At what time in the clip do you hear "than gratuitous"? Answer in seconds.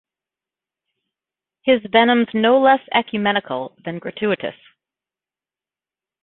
3.85-4.55